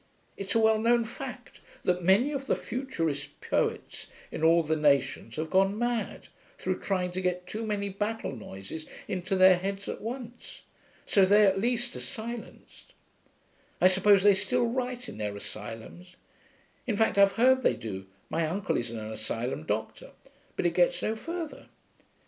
[0.35, 5.35] It's a well known fact that many of the futurist poets, in all the nations,
[5.35, 6.27] have gone mad,
[6.57, 10.63] through trying to get too many battle noises into their heads at once.
[11.05, 12.95] So they, at least, are silenced.
[13.79, 16.15] I suppose they still write, in their asylums
[16.87, 20.13] in fact I've heard they do (my uncle is an asylum doctor)
[20.55, 21.67] but it gets no further....'